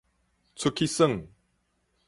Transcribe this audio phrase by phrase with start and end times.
[0.55, 1.05] 出去耍